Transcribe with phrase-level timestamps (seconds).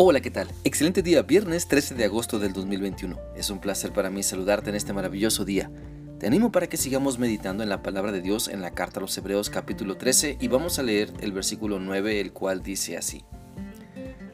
[0.00, 0.46] Hola, ¿qué tal?
[0.62, 3.18] Excelente día, viernes 13 de agosto del 2021.
[3.34, 5.72] Es un placer para mí saludarte en este maravilloso día.
[6.20, 9.02] Te animo para que sigamos meditando en la palabra de Dios en la carta a
[9.02, 13.24] los Hebreos capítulo 13 y vamos a leer el versículo 9, el cual dice así.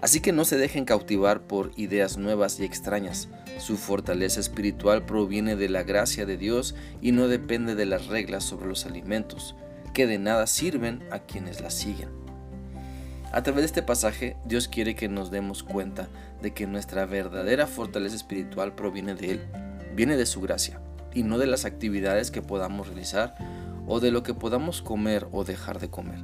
[0.00, 3.28] Así que no se dejen cautivar por ideas nuevas y extrañas.
[3.60, 8.42] Su fortaleza espiritual proviene de la gracia de Dios y no depende de las reglas
[8.42, 9.54] sobre los alimentos,
[9.94, 12.08] que de nada sirven a quienes las siguen.
[13.32, 16.06] A través de este pasaje, Dios quiere que nos demos cuenta
[16.42, 19.40] de que nuestra verdadera fortaleza espiritual proviene de Él,
[19.96, 20.82] viene de su gracia,
[21.14, 23.34] y no de las actividades que podamos realizar
[23.86, 26.18] o de lo que podamos comer o dejar de comer.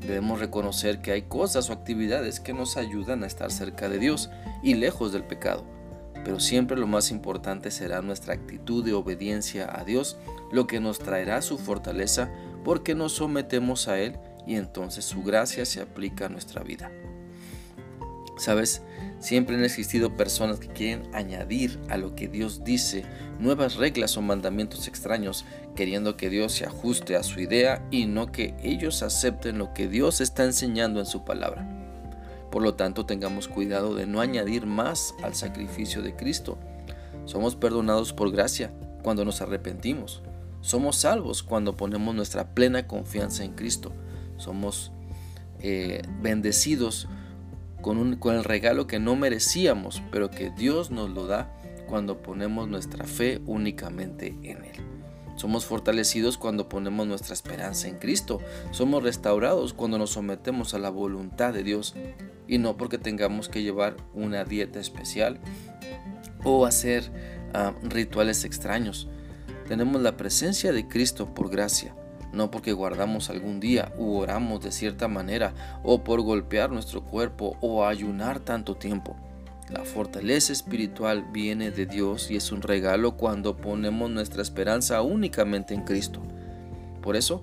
[0.00, 4.30] Debemos reconocer que hay cosas o actividades que nos ayudan a estar cerca de Dios
[4.62, 5.66] y lejos del pecado,
[6.24, 10.16] pero siempre lo más importante será nuestra actitud de obediencia a Dios,
[10.50, 12.30] lo que nos traerá su fortaleza
[12.64, 16.90] porque nos sometemos a Él y entonces su gracia se aplica a nuestra vida.
[18.36, 18.82] Sabes,
[19.20, 23.04] siempre han existido personas que quieren añadir a lo que Dios dice
[23.38, 25.44] nuevas reglas o mandamientos extraños,
[25.76, 29.88] queriendo que Dios se ajuste a su idea y no que ellos acepten lo que
[29.88, 31.68] Dios está enseñando en su palabra.
[32.50, 36.58] Por lo tanto, tengamos cuidado de no añadir más al sacrificio de Cristo.
[37.24, 40.22] Somos perdonados por gracia cuando nos arrepentimos.
[40.60, 43.92] Somos salvos cuando ponemos nuestra plena confianza en Cristo
[44.36, 44.92] somos
[45.60, 47.08] eh, bendecidos
[47.80, 51.52] con, con el regalo que no merecíamos, pero que Dios nos lo da
[51.86, 54.94] cuando ponemos nuestra fe únicamente en Él.
[55.36, 58.40] Somos fortalecidos cuando ponemos nuestra esperanza en Cristo.
[58.70, 61.94] Somos restaurados cuando nos sometemos a la voluntad de Dios
[62.46, 65.40] y no porque tengamos que llevar una dieta especial
[66.44, 67.10] o hacer
[67.52, 69.08] ah, rituales extraños.
[69.66, 71.96] Tenemos la presencia de Cristo por gracia
[72.34, 77.56] no porque guardamos algún día u oramos de cierta manera o por golpear nuestro cuerpo
[77.60, 79.16] o ayunar tanto tiempo.
[79.70, 85.72] La fortaleza espiritual viene de Dios y es un regalo cuando ponemos nuestra esperanza únicamente
[85.72, 86.20] en Cristo.
[87.00, 87.42] Por eso,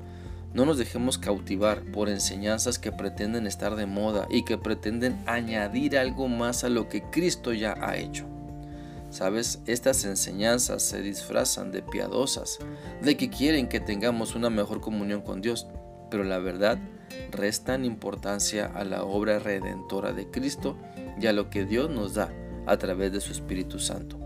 [0.54, 5.98] no nos dejemos cautivar por enseñanzas que pretenden estar de moda y que pretenden añadir
[5.98, 8.26] algo más a lo que Cristo ya ha hecho.
[9.12, 12.60] Sabes, estas enseñanzas se disfrazan de piadosas,
[13.02, 15.68] de que quieren que tengamos una mejor comunión con Dios,
[16.10, 16.80] pero la verdad
[17.30, 20.78] restan importancia a la obra redentora de Cristo
[21.20, 22.34] y a lo que Dios nos da
[22.66, 24.18] a través de su Espíritu Santo.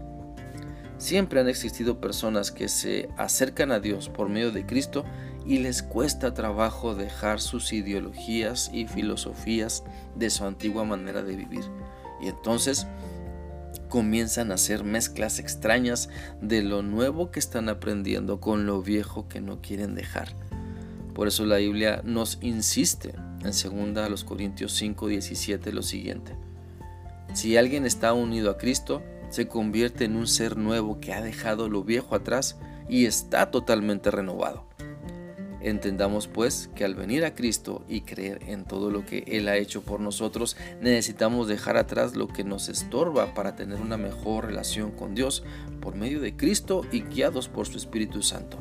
[1.00, 5.04] Siempre han existido personas que se acercan a Dios por medio de Cristo
[5.48, 9.84] y les cuesta trabajo dejar sus ideologías y filosofías
[10.16, 11.66] de su antigua manera de vivir.
[12.22, 12.88] Y entonces
[13.90, 16.10] comienzan a hacer mezclas extrañas
[16.42, 20.36] de lo nuevo que están aprendiendo con lo viejo que no quieren dejar.
[21.14, 23.14] Por eso la Biblia nos insiste
[23.44, 26.36] en 2 Corintios 5, 17 lo siguiente.
[27.34, 31.70] Si alguien está unido a Cristo, se convierte en un ser nuevo que ha dejado
[31.70, 32.58] lo viejo atrás
[32.90, 34.68] y está totalmente renovado.
[35.66, 39.58] Entendamos pues que al venir a Cristo y creer en todo lo que Él ha
[39.58, 44.92] hecho por nosotros, necesitamos dejar atrás lo que nos estorba para tener una mejor relación
[44.92, 45.44] con Dios
[45.82, 48.60] por medio de Cristo y guiados por su Espíritu Santo.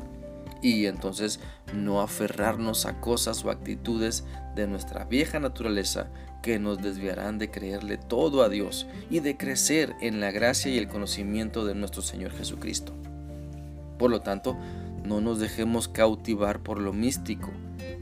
[0.63, 1.39] Y entonces
[1.75, 4.23] no aferrarnos a cosas o actitudes
[4.55, 6.07] de nuestra vieja naturaleza
[6.41, 10.79] que nos desviarán de creerle todo a Dios y de crecer en la gracia y
[10.79, 12.93] el conocimiento de nuestro Señor Jesucristo.
[13.99, 14.57] Por lo tanto,
[15.05, 17.51] no nos dejemos cautivar por lo místico.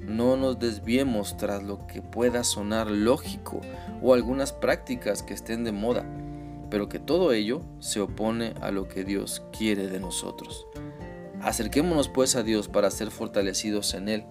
[0.08, 3.62] No nos desviemos tras lo que pueda sonar lógico
[4.02, 6.06] o algunas prácticas que estén de moda,
[6.70, 10.66] pero que todo ello se opone a lo que Dios quiere de nosotros.
[11.42, 14.26] Acerquémonos pues a Dios para ser fortalecidos en Él,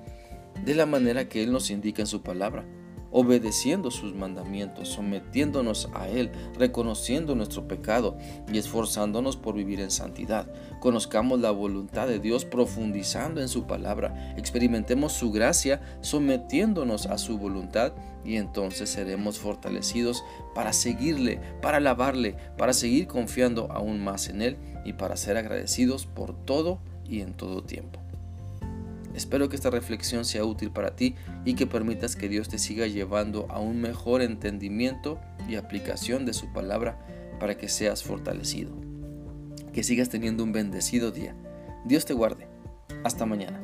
[0.64, 2.64] de la manera que Él nos indica en su palabra
[3.12, 8.16] obedeciendo sus mandamientos, sometiéndonos a Él, reconociendo nuestro pecado
[8.50, 10.48] y esforzándonos por vivir en santidad.
[10.80, 17.38] Conozcamos la voluntad de Dios profundizando en su palabra, experimentemos su gracia sometiéndonos a su
[17.38, 17.92] voluntad
[18.24, 24.56] y entonces seremos fortalecidos para seguirle, para alabarle, para seguir confiando aún más en Él
[24.84, 28.00] y para ser agradecidos por todo y en todo tiempo.
[29.14, 31.14] Espero que esta reflexión sea útil para ti
[31.44, 36.32] y que permitas que Dios te siga llevando a un mejor entendimiento y aplicación de
[36.32, 36.98] su palabra
[37.38, 38.72] para que seas fortalecido.
[39.72, 41.34] Que sigas teniendo un bendecido día.
[41.84, 42.46] Dios te guarde.
[43.04, 43.60] Hasta mañana.